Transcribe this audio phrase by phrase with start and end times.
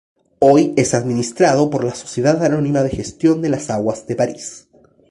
[0.39, 4.67] Hoy es administrado por la Sociedad anónima de gestión de las aguas de Paris.